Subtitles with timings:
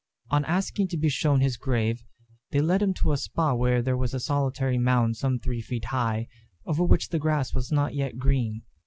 [0.31, 2.01] On asking to be shewn his grave,
[2.49, 5.85] they led him to a spot where there was a solitary mound some three feet
[5.85, 6.27] high,
[6.65, 8.63] over which the grass was not yet green.